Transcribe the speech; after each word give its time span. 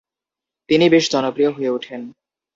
তিনি 0.69 0.85
বেশ 0.89 1.05
জনপ্রিয় 1.11 1.51
হয়ে 1.51 1.69
উঠেন। 1.69 2.01